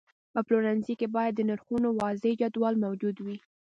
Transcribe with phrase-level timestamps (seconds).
[0.33, 3.37] په پلورنځي کې باید د نرخونو واضحه جدول موجود وي.